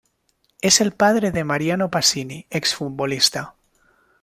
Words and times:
Es 0.63 0.81
el 0.81 0.93
padre 0.93 1.29
de 1.29 1.43
Mariano 1.43 1.91
Pasini, 1.91 2.47
ex 2.49 2.73
futbolista. 2.73 3.53